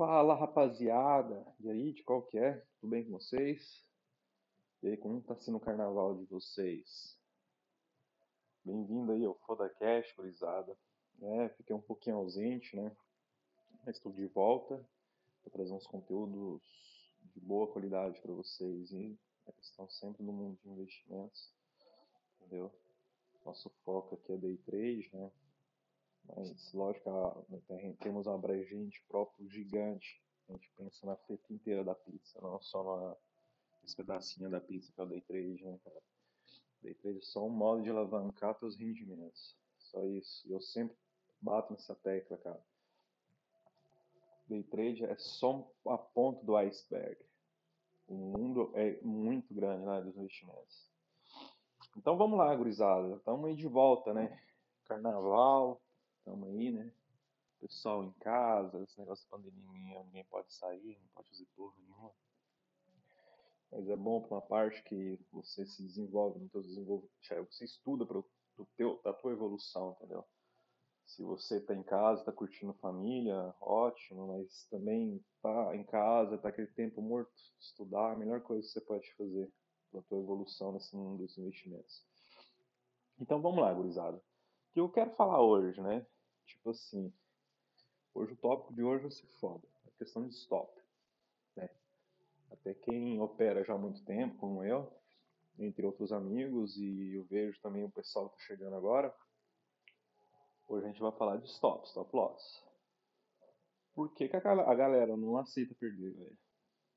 [0.00, 2.54] Fala rapaziada, e aí, de qual que é?
[2.80, 3.84] Tudo bem com vocês?
[4.82, 7.18] E aí, como tá sendo o carnaval de vocês?
[8.64, 10.74] Bem-vindo aí ao FodaCast, gurizada.
[11.20, 12.96] É, fiquei um pouquinho ausente, né?
[13.84, 14.82] Mas estou de volta
[15.42, 16.62] para trazer uns conteúdos
[17.34, 21.52] de boa qualidade para vocês e a questão sempre do mundo de investimentos,
[22.38, 22.72] entendeu?
[23.44, 25.30] Nosso foco aqui é day trade, né?
[26.24, 27.10] Mas, lógico,
[28.00, 30.22] temos um abrangente próprio gigante.
[30.48, 33.16] A gente pensa na feta inteira da pizza, não só na,
[33.96, 36.02] pedacinho da pizza que é o day trade, né, cara?
[36.82, 39.56] Day trade é só um modo de alavancar seus rendimentos.
[39.78, 40.50] Só isso.
[40.50, 40.96] Eu sempre
[41.40, 42.64] bato nessa tecla, cara.
[44.46, 47.16] Day trade é só a ponta do iceberg.
[48.08, 50.90] O mundo é muito grande né, dos investimentos.
[51.96, 53.16] Então vamos lá, gurizada.
[53.16, 54.40] Estamos aí de volta, né?
[54.84, 55.80] Carnaval,
[56.30, 56.92] Estamos aí, né?
[57.58, 62.12] Pessoal em casa, esse negócio de pandemia, ninguém pode sair, não pode fazer porra nenhuma.
[63.72, 67.10] Mas é bom para uma parte que você se desenvolve no teu desenvolvimento,
[67.50, 68.24] você estuda para o
[68.76, 70.24] teu, da tua evolução, entendeu?
[71.04, 76.48] Se você está em casa, está curtindo família, ótimo, mas também está em casa, está
[76.48, 79.52] aquele tempo morto estudar, a melhor coisa que você pode fazer
[79.90, 82.06] para tua evolução nesse mundo dos investimentos.
[83.18, 84.22] Então vamos lá, gurizada
[84.72, 86.06] que eu quero falar hoje, né?
[86.50, 87.12] Tipo assim,
[88.12, 90.70] hoje o tópico de hoje ser foda, a questão de stop,
[91.56, 91.68] né?
[92.50, 94.92] Até quem opera já há muito tempo, como eu,
[95.58, 99.14] entre outros amigos, e eu vejo também o pessoal que está chegando agora,
[100.66, 102.64] hoje a gente vai falar de stop, stop loss.
[103.94, 104.40] Por que, que a
[104.74, 106.38] galera não aceita perder, velho?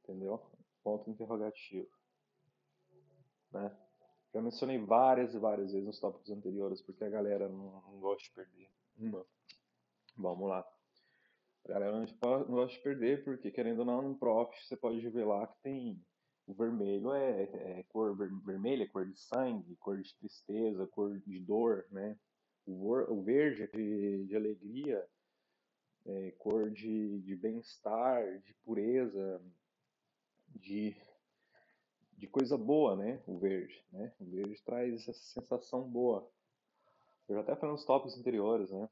[0.03, 0.41] Entendeu?
[0.83, 1.89] Ponto interrogativo.
[3.51, 3.77] Né?
[4.33, 8.23] Já mencionei várias e várias vezes nos tópicos anteriores, porque a galera não, não gosta
[8.23, 8.69] de perder.
[8.97, 9.25] Uma.
[10.15, 10.65] Vamos lá.
[11.65, 12.05] Galera não
[12.45, 16.05] gosta de perder, porque querendo ou não, no profit você pode ver lá que tem.
[16.45, 21.39] O vermelho é, é cor vermelha, é cor de sangue, cor de tristeza, cor de
[21.39, 22.17] dor, né?
[22.65, 25.05] O, verde é de, de alegria,
[26.05, 29.41] é cor de, de bem-estar, de pureza,
[30.49, 30.95] de
[32.23, 33.21] de coisa boa, né?
[33.27, 34.13] O verde, né?
[34.17, 36.25] O verde traz essa sensação boa.
[37.27, 38.87] Eu já até falei nos tópicos anteriores, né?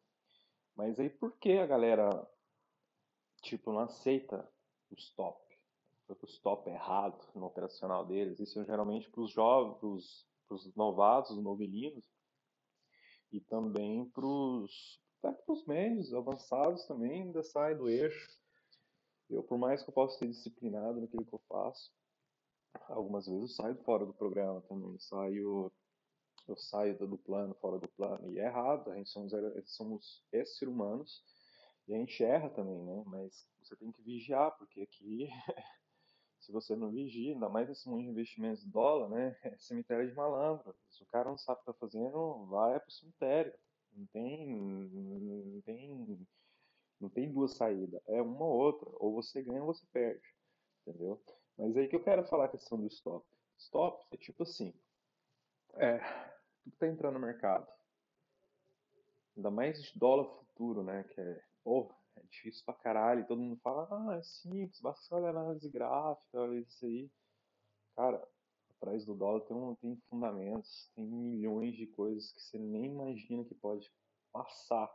[0.82, 2.10] Mas aí por que a galera,
[3.44, 4.52] tipo, não aceita
[4.90, 5.40] o stop?
[6.10, 8.40] O stop é errado no operacional deles.
[8.40, 12.04] Isso é geralmente para os jovens, para os novatos, os novelinos,
[13.32, 15.00] e também para os
[15.68, 18.36] médios, avançados também, ainda sai do eixo.
[19.30, 21.94] Eu, por mais que eu possa ser disciplinado naquilo que eu faço,
[22.90, 25.72] algumas vezes eu saio fora do programa também, saio,
[26.52, 29.34] eu saio do plano, fora do plano, e é errado, a gente somos,
[29.66, 31.24] somos ser humanos,
[31.88, 35.30] e a gente erra também, né, mas você tem que vigiar, porque aqui,
[36.40, 40.16] se você não vigia, ainda mais nesse mundo de investimentos dólar, né, é cemitério de
[40.16, 43.54] malandro, se o cara não sabe o que está fazendo, vai para o cemitério,
[43.94, 46.28] não tem, não tem,
[47.00, 50.24] não tem duas saídas, é uma ou outra, ou você ganha ou você perde,
[50.86, 51.22] entendeu?
[51.58, 53.26] Mas aí que eu quero falar a questão do stop.
[53.58, 54.74] Stop é tipo assim,
[55.76, 56.00] é,
[56.70, 57.68] tu tá entrando no mercado,
[59.36, 63.88] ainda mais dólar futuro, né, que é, porra, é difícil pra caralho, todo mundo fala,
[63.90, 67.10] ah, é simples, basta só olhar análise gráfica, isso aí.
[67.96, 68.28] Cara,
[68.70, 73.44] atrás do dólar tem, um, tem fundamentos, tem milhões de coisas que você nem imagina
[73.46, 73.92] que pode
[74.32, 74.92] passar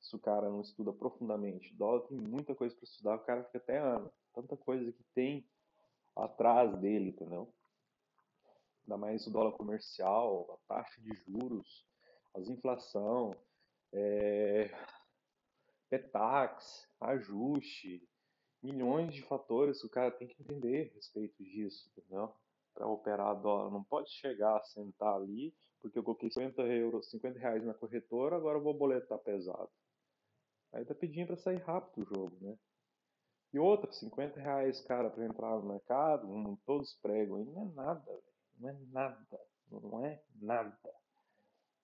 [0.00, 1.72] se o cara não estuda profundamente.
[1.72, 4.12] O dólar tem muita coisa para estudar, o cara fica até ano.
[4.34, 5.48] Tanta coisa que tem
[6.14, 7.52] atrás dele, entendeu?
[8.84, 11.86] Ainda mais o dólar comercial, a taxa de juros,
[12.34, 13.34] as inflação,
[13.92, 14.70] é,
[15.88, 18.06] petax, ajuste,
[18.62, 22.34] milhões de fatores que o cara tem que entender a respeito disso, entendeu?
[22.74, 23.70] Para operar dólar.
[23.70, 28.58] Não pode chegar sentar ali, porque eu coloquei 50 euros, 50 reais na corretora, agora
[28.58, 29.70] eu vou boletar pesado.
[30.72, 32.58] Aí tá pedindo para sair rápido o jogo, né?
[33.52, 38.04] E outra, 50 reais, cara, para entrar no mercado, um, todos pregam não é nada,
[38.04, 38.33] véio.
[38.58, 39.40] Não é nada,
[39.70, 40.78] não é nada.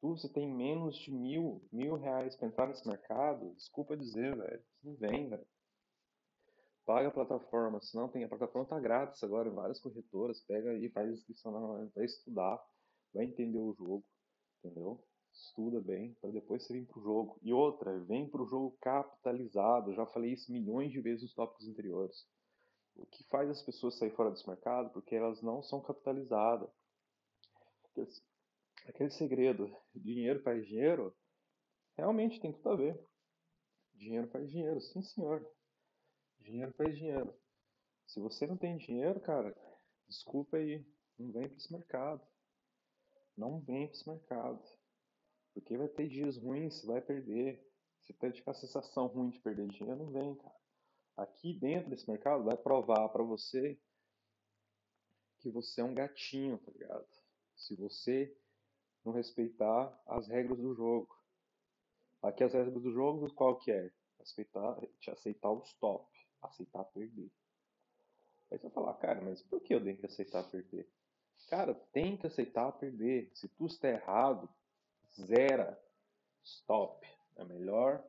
[0.01, 4.65] Tu, você tem menos de mil, mil reais para entrar nesse mercado, desculpa dizer, velho,
[4.83, 5.47] não vem, velho.
[6.87, 10.91] Paga a plataforma, senão tem, a plataforma tá grátis agora em várias corretoras, pega aí,
[10.91, 12.59] faz inscrição lá, vai estudar,
[13.13, 14.05] vai entender o jogo,
[14.59, 15.05] entendeu?
[15.33, 17.39] estuda bem para depois você vir para o jogo.
[17.43, 19.95] E outra, vem para o jogo capitalizado.
[19.95, 22.27] já falei isso milhões de vezes nos tópicos anteriores.
[22.97, 24.91] O que faz as pessoas sair fora desse mercado?
[24.91, 26.71] Porque elas não são capitalizadas.
[28.87, 31.15] Aquele, segredo, dinheiro faz dinheiro,
[31.97, 33.07] realmente tem tudo a ver.
[33.95, 35.47] Dinheiro faz dinheiro, sim senhor.
[36.41, 37.35] Dinheiro faz dinheiro.
[38.07, 39.55] Se você não tem dinheiro, cara,
[40.09, 40.85] desculpa aí,
[41.19, 42.27] não vem para esse mercado.
[43.37, 44.63] Não vem para esse mercado.
[45.55, 47.69] Porque vai ter dias ruins, você vai perder.
[48.19, 50.60] Pode ficar a sensação ruim de perder dinheiro, não vem, cara.
[51.21, 53.79] Aqui dentro desse mercado vai provar para você
[55.39, 57.07] que você é um gatinho, tá ligado?
[57.55, 58.35] Se você
[59.05, 61.15] não respeitar as regras do jogo.
[62.23, 63.91] Aqui as regras do jogo, qual que é?
[64.19, 66.09] Aceitar, te aceitar o stop,
[66.41, 67.31] aceitar perder.
[68.51, 70.89] Aí você vai falar, cara, mas por que eu tenho que aceitar perder?
[71.49, 73.31] Cara, tem que aceitar perder.
[73.35, 74.49] Se tu está errado,
[75.15, 75.79] zera,
[76.43, 77.07] stop.
[77.37, 78.03] É melhor.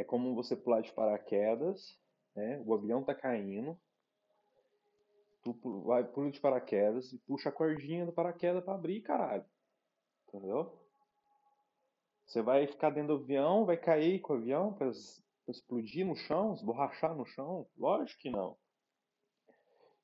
[0.00, 1.94] É como você pular de paraquedas,
[2.34, 2.62] né?
[2.64, 3.78] O avião tá caindo,
[5.42, 5.52] tu
[5.84, 9.44] vai pula de paraquedas e puxa a cordinha do paraquedas para abrir, caralho.
[10.26, 10.72] Entendeu?
[12.24, 14.90] Você vai ficar dentro do avião, vai cair com o avião para
[15.46, 17.68] explodir no chão, esborrachar no chão?
[17.76, 18.52] Lógico que não.
[18.52, 18.58] O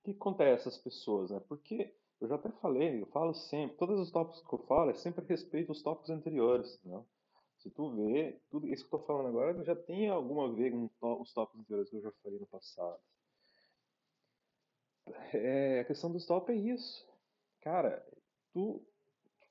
[0.04, 1.40] que acontece às pessoas, né?
[1.49, 4.94] Porque eu já até falei, eu falo sempre, todos os tópicos que eu falo é
[4.94, 7.02] sempre respeito dos tópicos anteriores, né?
[7.66, 10.72] Se tu vê, tudo isso que eu tô falando agora já tem alguma vez
[11.02, 13.00] os tópicos anteriores que eu já falei no passado.
[15.32, 17.04] É, a questão do stop é isso.
[17.60, 18.06] Cara,
[18.52, 18.86] tu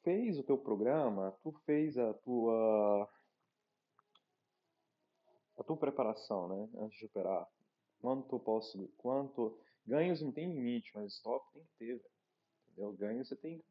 [0.02, 3.10] fez o teu programa, tu fez a tua
[5.58, 7.46] a tua preparação, né, antes de operar.
[8.00, 12.06] Quanto posso, quanto ganhos não tem limite, mas stop tem que ter,
[12.70, 12.94] entendeu?
[12.94, 13.66] Ganhos você tem que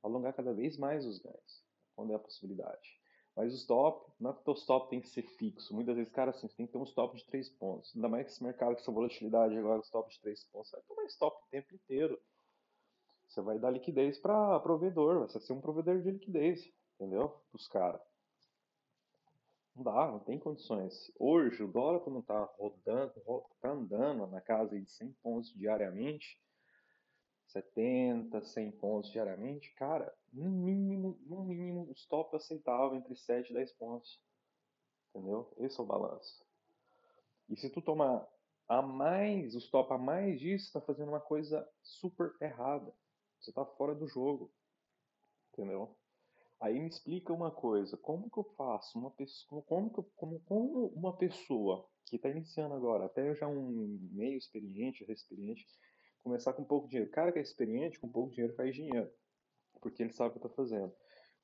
[0.00, 1.64] alongar cada vez mais os ganhos,
[1.96, 2.97] quando é a possibilidade.
[3.38, 5.72] Mas o stop, não é que o stop tem que ser fixo.
[5.72, 7.94] Muitas vezes, cara, assim, você tem que ter um stop de 3 pontos.
[7.94, 11.04] Ainda mais que esse mercado com essa volatilidade agora, stop de 3 pontos, vai tomar
[11.04, 12.20] stop o tempo inteiro.
[13.28, 17.40] Você vai dar liquidez para provedor, você vai ser um provedor de liquidez, entendeu?
[17.52, 18.02] Os caras.
[19.76, 21.08] Não dá, não tem condições.
[21.16, 23.14] Hoje, o dólar, quando está rodando,
[23.54, 26.42] está andando na casa de 100 pontos diariamente,
[27.46, 33.54] 70, 100 pontos diariamente, cara, no mínimo, no mínimo, o stop aceitável entre 7 e
[33.54, 34.20] 10 pontos.
[35.10, 35.52] Entendeu?
[35.58, 36.44] Esse é o balanço.
[37.48, 38.28] E se tu tomar
[38.68, 42.94] a mais, o stop a mais disso, está fazendo uma coisa super errada.
[43.40, 44.52] Você está fora do jogo.
[45.52, 45.96] Entendeu?
[46.60, 50.40] Aí me explica uma coisa, como que eu faço uma pessoa, como, que eu, como,
[50.40, 55.66] como uma pessoa que está iniciando agora, até já um meio experiente, experiente,
[56.22, 57.08] começar com pouco dinheiro.
[57.08, 59.08] O cara que é experiente, com pouco dinheiro faz dinheiro
[59.80, 60.92] porque ele sabe o que está fazendo.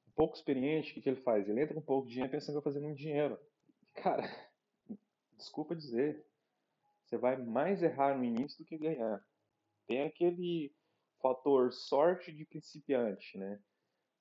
[0.08, 1.48] Um pouco experiente, o que, que ele faz?
[1.48, 3.38] Ele entra com pouco dinheiro pensando que vai fazer muito dinheiro.
[3.94, 4.22] Cara,
[5.36, 6.24] desculpa dizer,
[7.04, 9.24] você vai mais errar no início do que ganhar.
[9.86, 10.74] Tem aquele
[11.20, 13.60] fator sorte de principiante, né?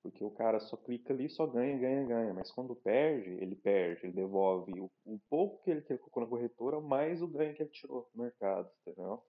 [0.02, 2.34] Porque o cara só clica ali, só ganha, ganha, ganha.
[2.34, 6.80] Mas quando perde, ele perde, ele devolve o, o pouco que ele colocou na corretora,
[6.80, 9.22] mais o ganho que ele tirou do mercado, entendeu?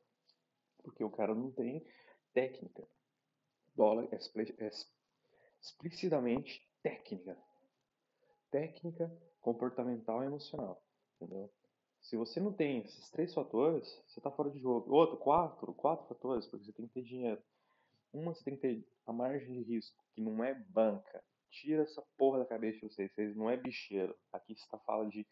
[0.83, 1.85] Porque o cara não tem
[2.33, 2.85] técnica
[3.75, 4.19] dólar é,
[5.61, 7.37] explicitamente técnica.
[8.51, 9.11] Técnica,
[9.41, 10.81] comportamental e emocional.
[11.15, 11.51] Entendeu?
[12.01, 14.93] Se você não tem esses três fatores, você está fora de jogo.
[14.93, 17.41] Outro, quatro, quatro fatores, porque você tem que ter dinheiro.
[18.13, 21.23] Uma, você tem que ter a margem de risco, que não é banca.
[21.49, 24.15] Tira essa porra da cabeça de vocês, vocês não é bicheiro.
[24.31, 25.25] Aqui está falando de,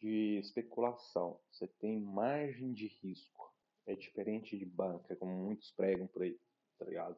[0.00, 1.38] de especulação.
[1.50, 3.52] Você tem margem de risco.
[3.86, 6.38] É diferente de banca, como muitos pregam por aí,
[6.78, 7.16] tá ligado?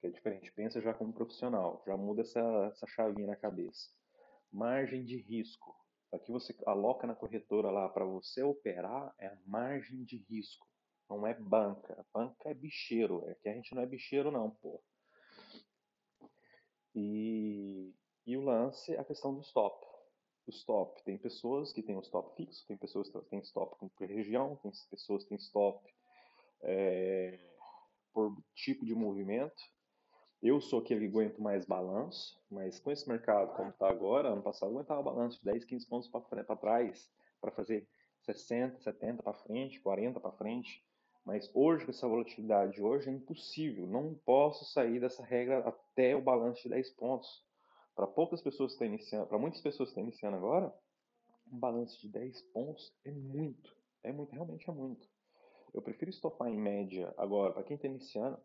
[0.00, 0.52] Que é diferente.
[0.52, 2.40] Pensa já como profissional, já muda essa,
[2.72, 3.90] essa chavinha na cabeça.
[4.52, 5.74] Margem de risco.
[6.12, 10.66] Aqui você aloca na corretora lá para você operar é a margem de risco.
[11.08, 12.04] Não é banca.
[12.12, 13.28] Banca é bicheiro.
[13.28, 14.82] É que a gente não é bicheiro não, pô.
[16.94, 17.94] E,
[18.26, 19.86] e o lance a questão do stop.
[20.46, 21.02] O stop.
[21.04, 24.72] Tem pessoas que têm um stop fixo, tem pessoas que têm stop por região, tem
[24.90, 25.84] pessoas que têm stop
[26.62, 27.38] é,
[28.12, 29.62] por tipo de movimento.
[30.42, 34.42] Eu sou aquele que aguento mais balanço, mas com esse mercado como está agora, ano
[34.42, 37.88] passado eu aguentava balanço de 10, 15 pontos para trás, para fazer
[38.20, 40.84] 60, 70 para frente, 40 para frente.
[41.24, 43.86] Mas hoje, com essa volatilidade hoje, é impossível.
[43.86, 47.44] Não posso sair dessa regra até o balanço de 10 pontos.
[47.94, 50.72] Para poucas pessoas que estão iniciando, para muitas pessoas que estão iniciando agora,
[51.50, 53.74] um balanço de 10 pontos é muito.
[54.04, 55.08] É muito, realmente é muito.
[55.72, 58.38] Eu prefiro estopar em média agora, para quem está iniciando,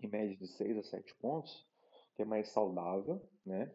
[0.00, 1.66] em média de 6 a 7 pontos,
[2.14, 3.72] que é mais saudável, né?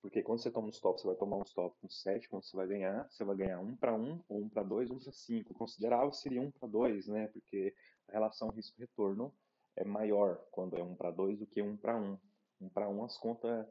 [0.00, 2.56] Porque quando você toma um stop, você vai tomar um stop com 7, quando você
[2.56, 5.54] vai ganhar, você vai ganhar 1 para 1, ou 1 para 2, 1 para 5.
[5.54, 7.28] Considerável seria 1 para 2, né?
[7.28, 7.72] Porque
[8.08, 9.32] a relação risco-retorno
[9.76, 12.18] é maior quando é 1 para 2 do que 1 para 1.
[12.62, 13.66] 1 para 1 as contas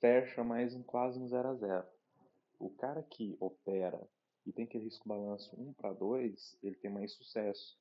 [0.00, 1.86] fecham mais um, quase um 0 a 0.
[2.60, 4.00] O cara que opera
[4.46, 7.76] e tem que risco balanço 1 para 2, ele tem mais sucesso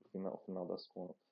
[0.00, 1.31] no final, no final das contas.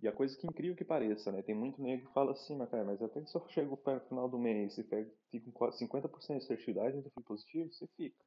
[0.00, 1.42] E a coisa que incrível que pareça, né?
[1.42, 3.98] Tem muito negro que fala assim, mas cara, mas até que se eu chego para
[3.98, 8.22] o final do mês e fica com 50% de certidade ainda fica positivo, você fica.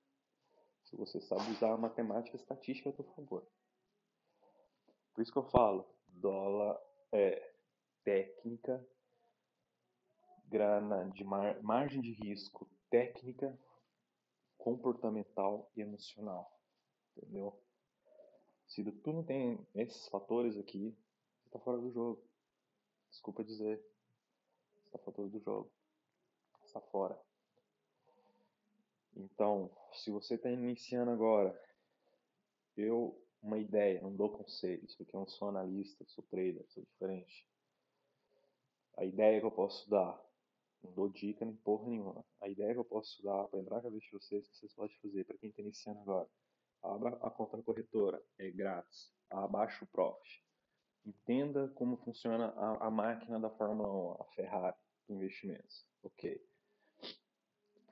[0.86, 3.48] Se você sabe usar a matemática e estatística a seu favor.
[5.14, 6.80] Por isso que eu falo, dólar
[7.12, 7.54] é
[8.04, 8.84] técnica,
[10.48, 13.56] grana de mar, margem de risco técnica,
[14.58, 16.52] comportamental e emocional.
[17.16, 17.62] Entendeu?
[18.68, 20.98] Se tu não tem esses fatores aqui,
[21.50, 22.24] você tá fora do jogo.
[23.10, 23.84] Desculpa dizer.
[24.84, 25.72] Você tá fora do jogo.
[26.62, 27.20] Você tá fora.
[29.16, 31.60] Então, se você está iniciando agora,
[32.78, 37.48] eu, uma ideia, não dou conselhos, porque eu não sou analista, sou trader, sou diferente.
[38.96, 40.24] A ideia que eu posso dar,
[40.84, 42.24] não dou dica nem porra nenhuma.
[42.40, 44.96] A ideia que eu posso dar para entrar na cabeça de vocês, que vocês podem
[45.00, 46.30] fazer, para quem está iniciando agora,
[46.84, 50.49] abra a conta na corretora, é grátis, abaixa o profit.
[51.10, 54.78] Entenda como funciona a, a máquina da Fórmula 1, a Ferrari
[55.10, 55.86] investimentos.
[56.04, 56.50] Ok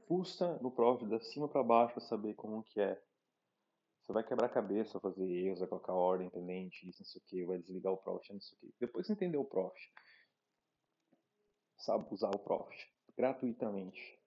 [0.07, 3.01] fusta no profit da cima para baixo para saber como que é.
[4.01, 7.25] Você vai quebrar a cabeça, fazer erros, vai colocar ordem pendente, isso, não sei o
[7.25, 8.73] que, vai desligar o profit, não sei o que.
[8.79, 9.91] Depois que entender o profit,
[11.77, 14.17] sabe usar o profit gratuitamente.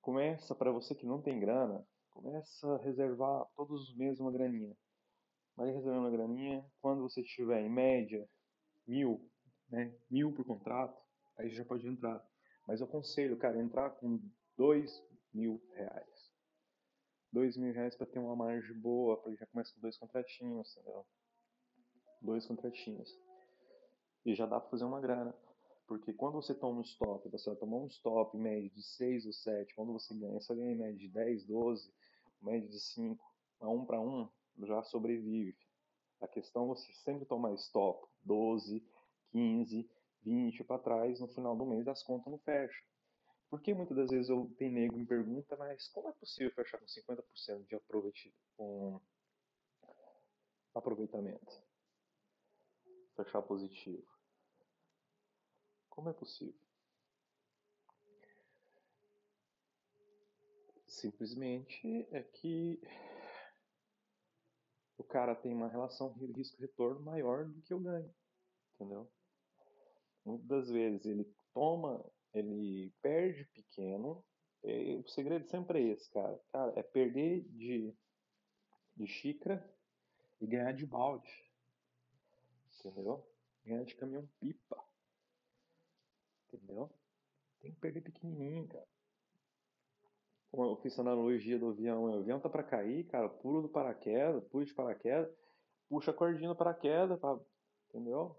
[0.00, 4.76] Começa para você que não tem grana, começa a reservar todos os meses uma graninha.
[5.56, 8.28] Vai reservando uma graninha, quando você tiver em média
[8.86, 9.30] mil,
[9.68, 11.00] né, mil por contrato,
[11.36, 12.24] aí já pode entrar.
[12.66, 14.20] Mas eu aconselho, cara, entrar com
[14.56, 16.32] dois mil reais.
[17.32, 21.06] Dois mil reais para ter uma margem boa, porque já começa com dois contratinhos, entendeu?
[22.20, 23.18] Dois contratinhos.
[24.24, 25.34] E já dá para fazer uma grana.
[25.86, 29.26] Porque quando você toma um stop, você vai tomar um stop em média de 6
[29.26, 31.92] ou 7, quando você ganha, você ganha em média de 10, 12,
[32.40, 33.22] média de 5,
[33.60, 34.28] a 1 para 1,
[34.62, 35.56] já sobrevive.
[36.20, 38.84] A questão é você sempre tomar stop 12,
[39.30, 39.90] 15,
[40.22, 42.84] 20 para trás, no final do mês as contas não fecham.
[43.50, 46.86] Porque muitas das vezes eu tenho nego me pergunta, mas como é possível fechar com
[46.86, 47.74] 50% de
[50.74, 51.62] aproveitamento?
[53.14, 54.06] Fechar positivo.
[55.90, 56.58] Como é possível?
[60.86, 62.80] Simplesmente é que
[65.02, 68.10] o cara tem uma relação risco-retorno maior do que eu ganho.
[68.74, 69.10] Entendeu?
[70.24, 74.24] Muitas das vezes ele toma ele perde pequeno.
[74.62, 76.40] o segredo sempre é esse, cara.
[76.50, 77.94] Cara, é perder de,
[78.96, 79.62] de xícara
[80.40, 81.30] e ganhar de balde.
[82.78, 83.24] Entendeu?
[83.64, 84.82] Ganhar de caminhão pipa.
[86.48, 86.90] Entendeu?
[87.60, 88.88] Tem que perder pequenininho, cara.
[90.52, 93.70] Como eu fiz a analogia do avião, o avião tá para cair, cara, pula do
[93.70, 95.34] paraquedas, pula de paraquedas,
[95.88, 97.40] puxa a cordinha do paraquedas, pra,
[97.88, 98.36] entendeu?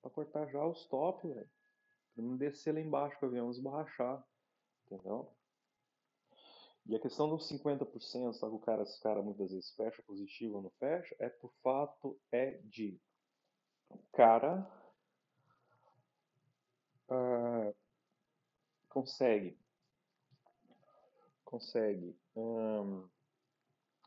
[0.00, 1.50] Pra cortar já os top, velho.
[2.14, 4.24] Para não descer lá embaixo com o avião esborrachar.
[4.86, 5.32] Entendeu?
[6.86, 10.62] E a questão dos 50%, sabe, o cara, esse cara muitas vezes fecha positivo ou
[10.62, 13.00] não fecha, é por fato é de
[13.88, 14.68] o cara
[17.08, 17.74] uh,
[18.88, 19.61] consegue
[21.52, 23.06] consegue um,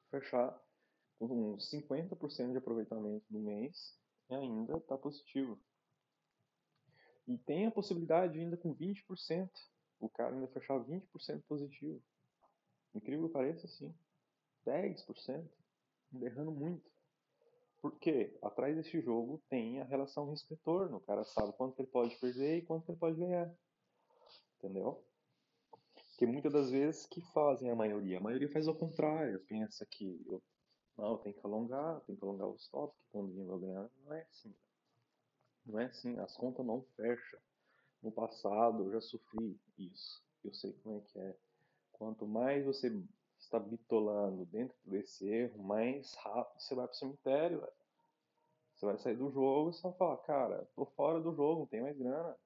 [0.09, 0.59] fechar
[1.19, 3.95] com 50% de aproveitamento do mês
[4.31, 5.59] e ainda está positivo.
[7.27, 9.47] E tem a possibilidade ainda com 20%.
[9.99, 12.01] O cara ainda fechar 20% positivo.
[12.95, 13.93] Incrível que pareça, sim.
[14.65, 15.47] 10%.
[16.21, 16.89] Errando muito.
[17.79, 20.97] Porque atrás desse jogo tem a relação risco-retorno.
[20.97, 23.53] O cara sabe quanto ele pode perder e quanto ele pode ganhar.
[24.57, 25.03] Entendeu?
[26.17, 28.17] Que muitas das vezes que fazem a maioria.
[28.17, 29.39] A maioria faz ao contrário.
[29.47, 30.41] Pensa que eu,
[30.97, 33.89] não, eu tenho que alongar, tenho que alongar os stops, que quando eu vou ganhar.
[34.03, 34.55] Não é assim.
[35.65, 37.39] Não é assim, as contas não fecham.
[38.01, 40.23] No passado eu já sofri isso.
[40.43, 41.35] Eu sei como é que é.
[41.91, 42.95] Quanto mais você
[43.39, 47.67] está bitolando dentro desse erro, mais rápido você vai para o cemitério.
[48.75, 51.67] Você vai sair do jogo e você vai falar, cara, tô fora do jogo, não
[51.67, 52.37] tem mais grana.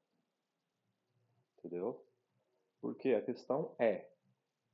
[1.57, 2.05] Entendeu?
[2.81, 4.09] Porque a questão é,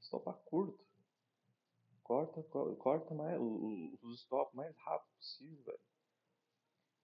[0.01, 0.83] stopar curto.
[2.03, 2.43] Corta,
[2.77, 5.79] corta mais, os stop mais rápido possível,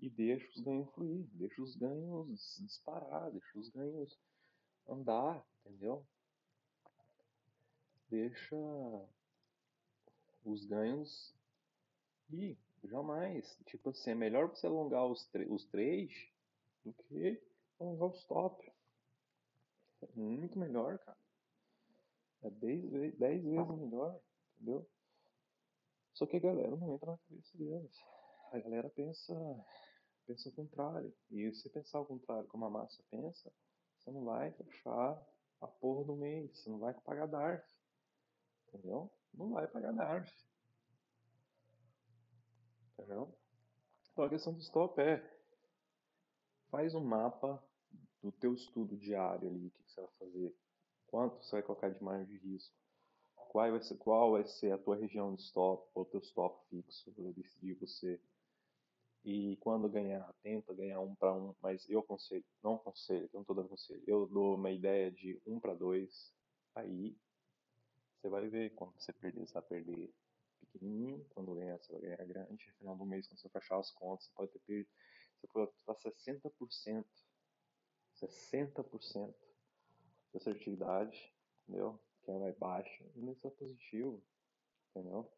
[0.01, 4.20] e deixa os ganhos fluir, deixa os ganhos disparar, deixa os ganhos
[4.88, 6.05] andar, entendeu?
[8.10, 8.55] Deixa
[10.43, 11.36] os ganhos
[12.31, 13.55] ir, jamais.
[13.65, 16.12] Tipo assim, é melhor você alongar os, os três
[16.84, 17.39] do que
[17.79, 18.70] alongar os top.
[20.01, 21.17] É muito melhor, cara.
[22.43, 24.20] É 10 vezes, vezes melhor,
[24.55, 24.89] entendeu?
[26.13, 28.00] Só que a galera não entra na cabeça deles.
[28.51, 29.34] A galera pensa,
[30.25, 31.13] pensa o contrário.
[31.29, 33.51] E se pensar o contrário como a massa pensa,
[33.98, 35.22] você não vai fechar
[35.62, 37.65] a porra do mês, você não vai pagar DARF.
[38.67, 39.12] Entendeu?
[39.34, 40.31] Não vai pagar DARF.
[42.93, 43.34] Entendeu?
[44.12, 45.24] Então a questão do stop é
[46.70, 47.63] faz um mapa
[48.21, 50.55] do teu estudo diário ali, o que, você vai fazer,
[51.07, 52.75] quanto você vai colocar de margem de risco,
[53.35, 57.11] qual vai ser, qual vai ser a tua região de stop ou teu stop fixo
[57.11, 58.19] para decidir você.
[59.23, 63.41] E quando ganhar, tenta ganhar um para um, mas eu aconselho, não aconselho, eu não
[63.41, 66.33] estou dando conselho, eu dou uma ideia de um para dois,
[66.73, 67.15] aí
[68.21, 70.13] você vai ver quando você perder, você vai perder
[70.59, 73.91] pequenininho, quando ganhar, você vai ganhar grande, no final do mês, quando você fechar as
[73.91, 74.89] contas, você pode ter perdido,
[75.39, 77.05] você pode estar 60%,
[78.27, 79.33] 60%
[80.31, 81.99] de assertividade, entendeu?
[82.23, 84.23] Que é mais baixa, e isso é positivo,
[84.89, 85.31] entendeu?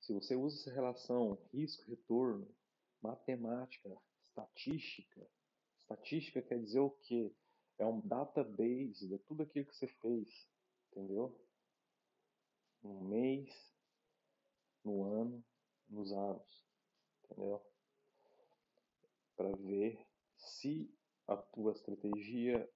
[0.00, 2.46] Se você usa essa relação risco-retorno,
[3.00, 3.96] matemática,
[4.28, 5.26] estatística,
[5.82, 7.34] estatística quer dizer o quê?
[7.78, 10.48] É um database de tudo aquilo que você fez,
[10.90, 11.40] entendeu?
[12.82, 13.74] No mês,
[14.84, 15.44] no ano,
[15.88, 16.64] nos anos,
[17.24, 17.64] entendeu?
[19.36, 20.06] Para ver
[20.36, 20.92] se
[21.26, 22.68] a tua estratégia,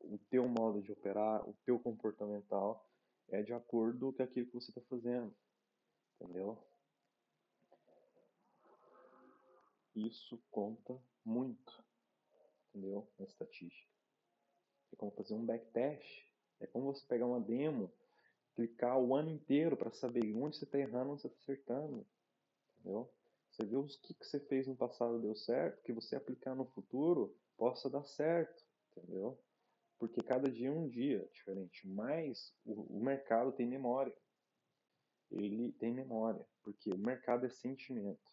[0.00, 2.86] o teu modo de operar, o teu comportamental
[3.28, 5.34] é de acordo com aquilo que você está fazendo.
[6.20, 6.58] Entendeu?
[9.94, 11.84] Isso conta muito,
[12.68, 13.08] entendeu?
[13.18, 13.90] Na estatística.
[14.92, 16.26] É como fazer um backtest.
[16.60, 17.92] É como você pegar uma demo,
[18.54, 22.06] clicar o ano inteiro para saber onde você está errando, onde você está acertando.
[22.78, 23.10] Entendeu?
[23.50, 26.66] Você vê os que, que você fez no passado deu certo, que você aplicar no
[26.66, 28.64] futuro possa dar certo.
[28.96, 29.38] Entendeu?
[29.98, 31.86] Porque cada dia é um dia diferente.
[31.88, 34.14] Mas o, o mercado tem memória
[35.30, 38.32] ele tem memória, porque o mercado é sentimento.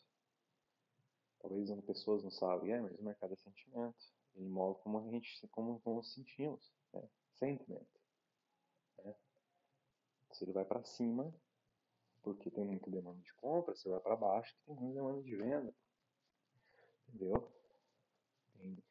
[1.39, 4.13] Talvez as pessoas não sabem, é, mas o mercado é sentimento.
[4.35, 7.07] Ele move como a gente, como, como sentimos, né?
[7.33, 7.99] sentimento.
[9.03, 9.15] Né?
[10.31, 11.33] Se ele vai para cima,
[12.21, 15.75] porque tem muita demanda de compra, se vai para baixo, tem muita demanda de venda.
[17.07, 17.51] Entendeu?
[18.53, 18.83] Tem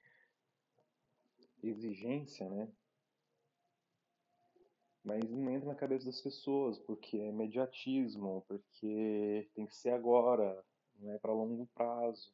[1.63, 2.69] exigência, né?
[5.05, 10.65] mas não entra na cabeça das pessoas, porque é mediatismo, porque tem que ser agora,
[10.99, 12.33] não é para longo prazo.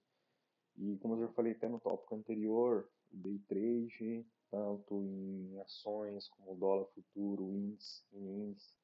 [0.77, 6.57] E como eu já falei até no tópico anterior, day trade, tanto em ações como
[6.57, 8.75] dólar futuro, índice, índice,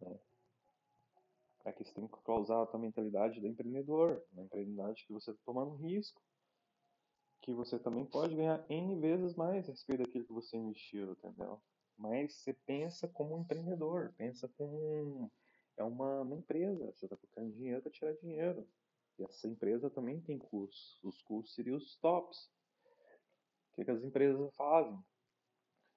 [0.00, 0.18] né?
[1.64, 5.42] É que você tem que causar a mentalidade do empreendedor, uma empreendedade que você está
[5.44, 6.22] tomando risco,
[7.46, 11.62] que você também pode ganhar N vezes mais a respeito daquilo que você investiu, entendeu?
[11.96, 15.30] mas você pensa como um empreendedor, pensa como
[15.76, 18.66] é uma, uma empresa, você está colocando dinheiro para tirar dinheiro.
[19.18, 21.00] E essa empresa também tem custos.
[21.02, 22.50] Os custos seriam os tops.
[23.70, 24.98] O que, que as empresas fazem?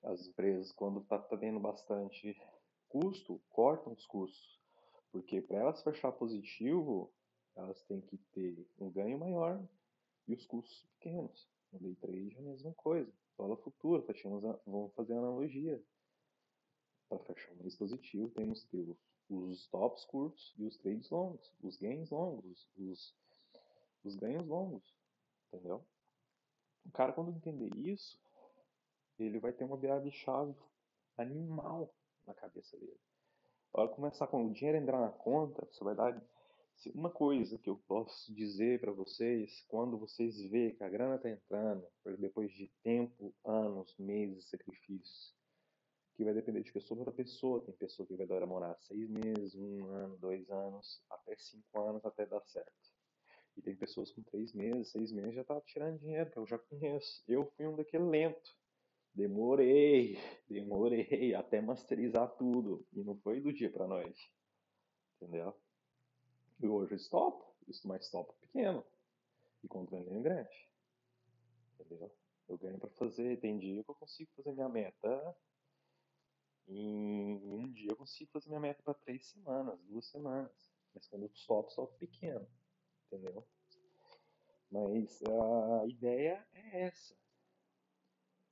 [0.03, 2.41] As empresas, quando está tá tendo bastante
[2.87, 4.59] custo, cortam os custos.
[5.11, 7.11] Porque para elas fechar positivo,
[7.55, 9.61] elas têm que ter um ganho maior
[10.29, 11.49] e os custos pequenos.
[11.71, 15.81] No day trade é a mesma coisa dólar futuro, fechamos a, vamos fazer analogia.
[17.07, 18.97] Para fechar um mês positivo, temos que os,
[19.29, 23.15] os stops curtos e os trades longos, os ganhos longos, os,
[24.03, 24.83] os ganhos longos,
[25.47, 25.83] entendeu?
[26.85, 28.19] O cara, quando entender isso,
[29.17, 30.55] ele vai ter uma virada de chave
[31.17, 31.93] animal
[32.27, 32.99] na cabeça dele.
[33.73, 36.21] A hora começar com o dinheiro entrar na conta, você vai dar
[36.93, 41.29] uma coisa que eu posso dizer para vocês, quando vocês vê que a grana está
[41.29, 41.85] entrando,
[42.17, 45.35] depois de tempo, anos, meses, sacrifícios,
[46.19, 47.63] que vai depender de pessoa para pessoa.
[47.63, 52.25] Tem pessoa que vai demorar seis meses, um ano, dois anos, até cinco anos até
[52.25, 52.89] dar certo.
[53.55, 56.57] E tem pessoas com três meses, seis meses já tá tirando dinheiro, que eu já
[56.57, 57.23] conheço.
[57.25, 58.57] Eu fui um daquele lento.
[59.13, 60.17] Demorei,
[60.49, 62.85] demorei até masterizar tudo.
[62.91, 64.29] E não foi do dia para noite.
[65.21, 65.55] Entendeu?
[66.59, 68.83] E hoje stop, isso mais stop pequeno.
[69.63, 70.69] E quando eu ganho grande.
[71.79, 72.11] Entendeu?
[72.47, 75.37] Eu ganho para fazer, tem dia que eu consigo fazer minha meta.
[76.67, 80.51] Em um dia eu consigo fazer minha meta para três semanas, duas semanas.
[80.93, 82.47] Mas quando eu stop, stop pequeno.
[83.07, 83.47] Entendeu?
[84.69, 87.15] Mas a ideia é essa.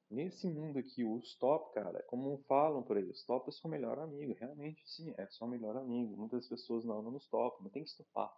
[0.09, 3.99] Nesse mundo aqui, o stop, cara, como falam por aí, o stop é seu melhor
[3.99, 4.33] amigo.
[4.33, 6.15] Realmente, sim, é seu melhor amigo.
[6.15, 8.33] Muitas pessoas não andam no stop, mas tem que stopar.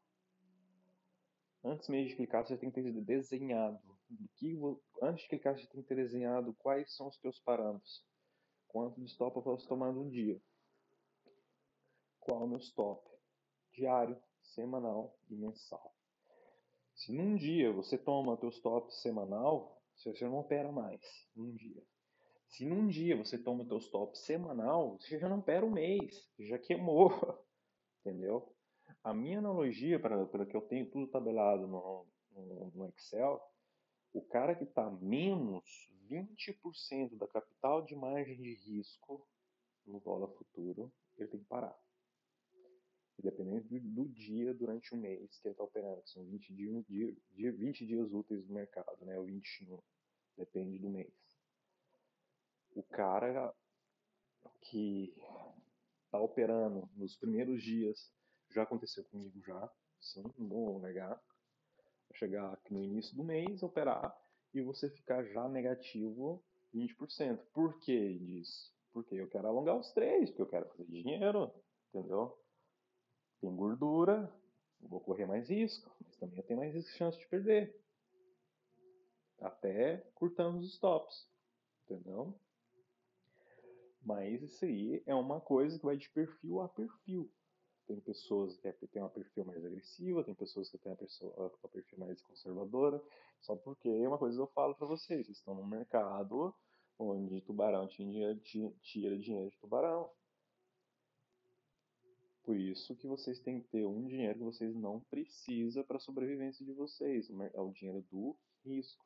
[1.63, 3.79] Antes mesmo de clicar, você tem que ter desenhado.
[4.37, 4.57] Que,
[5.01, 8.03] antes de clicar, você tem que ter desenhado quais são os teus parâmetros.
[8.67, 10.41] Quanto de stop eu posso tomar no dia?
[12.19, 13.09] Qual é o meu stop
[13.79, 15.93] diário, semanal e mensal.
[16.93, 21.01] Se num dia você toma teu stop semanal, você não opera mais
[21.35, 21.83] num dia.
[22.47, 26.57] Se num dia você toma teu stop semanal, você já não opera um mês, já
[26.57, 27.09] queimou,
[28.01, 28.53] entendeu?
[29.03, 33.39] A minha analogia, para que eu tenho tudo tabelado no, no, no Excel,
[34.13, 39.27] o cara que está menos 20% da capital de margem de risco
[39.85, 41.77] no dólar futuro, ele tem que parar.
[43.19, 47.51] Independente do, do dia durante um mês que ele está operando, são 20 dias, dia,
[47.51, 49.19] 20 dias úteis do mercado, né?
[49.19, 49.77] ou 21,
[50.37, 51.13] depende do mês.
[52.73, 53.53] O cara
[54.61, 55.13] que
[56.05, 58.11] está operando nos primeiros dias,
[58.51, 61.21] já aconteceu comigo já, sim, não vou negar,
[62.13, 64.15] chegar no início do mês, operar
[64.53, 67.39] e você ficar já negativo 20%.
[67.53, 68.73] Por que disso?
[68.91, 71.53] Porque eu quero alongar os três, porque eu quero fazer dinheiro,
[71.93, 72.37] entendeu?
[73.41, 74.31] Tem gordura,
[74.81, 77.75] vou correr mais risco, mas também eu tenho mais chance de perder.
[79.39, 81.27] Até curtamos os stops,
[81.85, 82.37] entendeu?
[84.01, 87.31] Mas isso aí é uma coisa que vai de perfil a perfil.
[87.87, 92.21] Tem pessoas que têm uma perfil mais agressiva, tem pessoas que têm uma perfil mais
[92.21, 93.01] conservadora.
[93.41, 96.53] Só porque uma coisa eu falo para vocês, vocês estão num mercado
[96.99, 98.35] onde tubarão tira
[99.17, 100.11] dinheiro de tubarão.
[102.49, 105.99] Por isso que vocês têm que ter um dinheiro que vocês não precisam para a
[105.99, 107.29] sobrevivência de vocês.
[107.53, 108.35] É o dinheiro do
[108.65, 109.05] risco.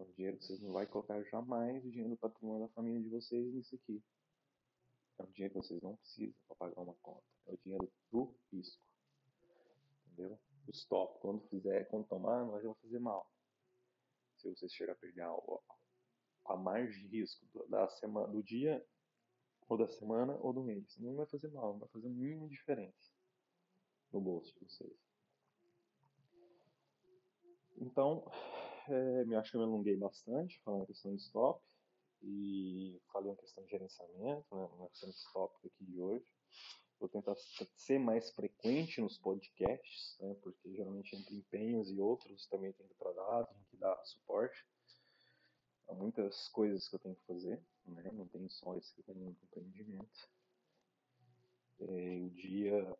[0.00, 3.00] É o dinheiro que vocês não vão colocar jamais o dinheiro do patrimônio da família
[3.00, 4.02] de vocês nisso aqui.
[5.20, 7.22] É o dinheiro que vocês não precisam para pagar uma conta.
[7.46, 8.82] É o dinheiro do risco.
[10.08, 10.36] Entendeu?
[10.66, 13.30] O stop, quando fizer, quando tomar, não vai fazer mal.
[14.38, 15.22] Se vocês chegar a perder
[16.46, 18.84] a margem de risco da semana, do dia,
[19.68, 20.96] ou da semana, ou do mês.
[20.98, 23.12] Não vai fazer mal, vai fazer nenhuma diferença
[24.12, 24.96] no bolso de vocês.
[27.78, 28.30] Então,
[28.88, 31.62] é, me acho que eu me alonguei bastante falando a questão de stop
[32.22, 36.26] e falei uma questão de gerenciamento, né, uma questão de tópico aqui de hoje.
[36.98, 37.34] Vou tentar
[37.76, 43.76] ser mais frequente nos podcasts, né, porque geralmente entre empenhos e outros também tem que
[43.76, 44.64] dar suporte.
[45.88, 50.28] Há muitas coisas que eu tenho que fazer, né, não tem só esse empreendimento.
[51.80, 52.98] É, o dia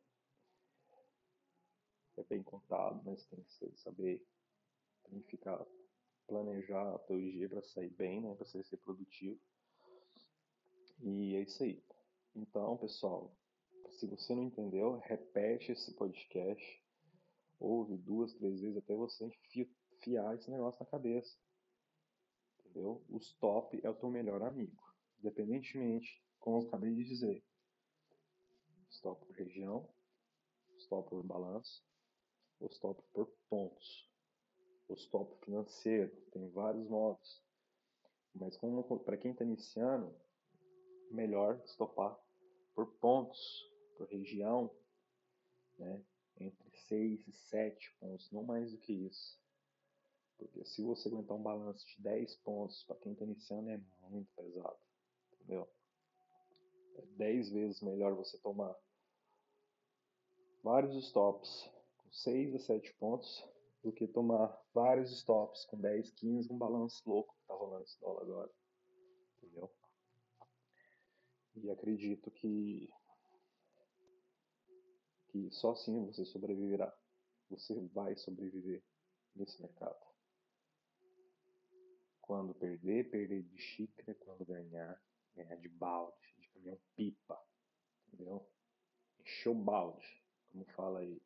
[2.17, 4.25] é bem contado, mas tem que saber
[5.03, 5.67] planificar
[6.27, 9.41] planejar o teu dia para sair bem, né, para ser produtivo.
[11.01, 11.83] E é isso aí.
[12.35, 13.35] Então, pessoal,
[13.93, 16.85] se você não entendeu, repete esse podcast,
[17.59, 21.37] ouve duas, três vezes até você enfiar esse negócio na cabeça.
[22.77, 23.03] Entendeu?
[23.09, 24.83] O stop é o teu melhor amigo,
[25.19, 27.43] independentemente, como eu acabei de dizer.
[28.91, 29.89] Stop por região,
[30.77, 31.83] stop por balanço,
[32.61, 34.07] ou stop por pontos
[34.89, 37.43] o stop financeiro, tem vários modos.
[38.35, 38.59] Mas
[39.05, 40.15] para quem está iniciando,
[41.11, 42.15] melhor stopar
[42.75, 44.71] por pontos, por região,
[45.79, 46.05] né?
[46.39, 49.41] entre 6 e 7 pontos, não mais do que isso.
[50.39, 54.31] Porque se você aguentar um balanço de 10 pontos, para quem está iniciando é muito
[54.35, 54.79] pesado.
[55.33, 55.69] Entendeu?
[56.97, 58.75] É 10 vezes melhor você tomar
[60.63, 63.45] vários stops com 6 a 7 pontos
[63.83, 68.01] do que tomar vários stops com 10, 15, um balanço louco que tá rolando esse
[68.01, 68.51] dólar agora.
[69.37, 69.71] Entendeu?
[71.55, 72.91] E acredito que
[75.29, 76.93] que só assim você sobreviverá.
[77.51, 78.83] Você vai sobreviver
[79.35, 80.16] nesse mercado.
[82.27, 84.15] Quando perder, perder de xícara.
[84.17, 85.01] Quando ganhar,
[85.35, 87.41] ganhar de balde, de caminhão pipa.
[88.09, 88.47] Entendeu?
[89.21, 91.23] Encher o balde, como fala aí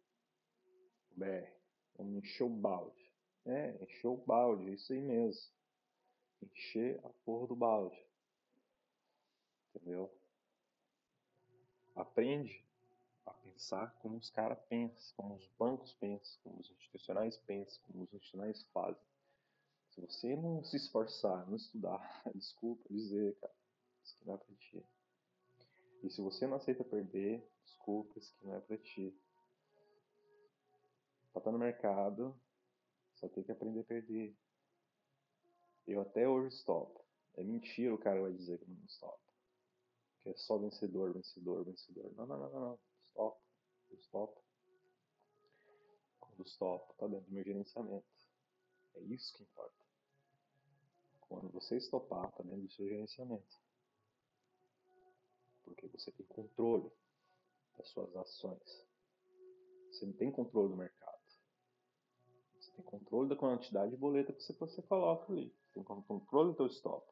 [1.11, 1.51] o BR.
[1.97, 3.11] Vamos encher o balde.
[3.47, 5.53] É, encher o balde, é isso aí mesmo.
[6.43, 7.99] Encher a porra do balde.
[9.75, 10.13] Entendeu?
[11.95, 12.65] Aprende
[13.27, 18.05] a pensar como os caras pensam, como os bancos pensam, como os institucionais pensam, como
[18.05, 19.03] os institucionais fazem.
[20.01, 22.01] Se você não se esforçar, não estudar,
[22.35, 23.55] desculpa dizer, cara,
[24.03, 24.87] isso que não é pra ti.
[26.03, 29.15] E se você não aceita perder, desculpa, isso que não é pra ti.
[31.33, 32.35] Pra estar no mercado,
[33.17, 34.35] só tem que aprender a perder.
[35.87, 36.99] Eu até hoje stop.
[37.35, 39.21] É mentira o cara vai dizer que não stop.
[40.21, 42.11] Que é só vencedor, vencedor, vencedor.
[42.15, 42.81] Não, não, não, não, não.
[43.09, 43.41] Stop.
[44.01, 44.41] Stop.
[46.19, 48.07] Quando stop, tá dentro do meu gerenciamento.
[48.95, 49.80] É isso que importa.
[51.31, 53.57] Quando você estopar, dentro do seu gerenciamento.
[55.63, 56.91] Porque você tem controle
[57.79, 58.85] das suas ações.
[59.93, 61.21] Você não tem controle do mercado.
[62.59, 65.55] Você tem controle da quantidade de boleta que você coloca ali.
[65.63, 67.09] Você tem controle do seu stop.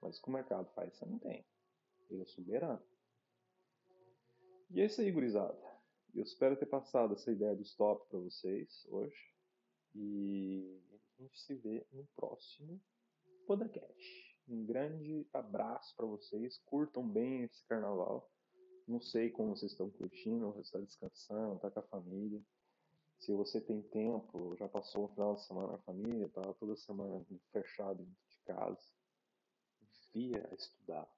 [0.00, 1.44] Mas o que o mercado faz, você não tem.
[2.10, 2.82] Ele é soberano.
[4.70, 5.60] E é isso aí, gurizada.
[6.14, 9.34] Eu espero ter passado essa ideia do stop para vocês hoje.
[9.92, 10.80] E
[11.18, 12.80] a gente se vê no próximo
[13.44, 14.36] podcast.
[14.48, 16.58] Um grande abraço para vocês.
[16.66, 18.30] Curtam bem esse carnaval.
[18.86, 22.42] Não sei como vocês estão curtindo, você está descansando, está com a família.
[23.18, 26.76] Se você tem tempo, já passou o final de semana com a família, está toda
[26.76, 28.86] semana fechado dentro de casa,
[29.82, 31.08] enfia a estudar.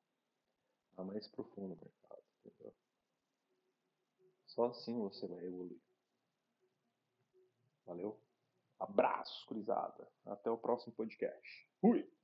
[0.97, 2.73] A mais profundo no mercado, entendeu?
[4.47, 5.81] Só assim você vai evoluir.
[7.85, 8.19] Valeu?
[8.79, 10.09] Abraço, cruzada.
[10.25, 11.69] Até o próximo podcast.
[11.81, 12.16] Fui!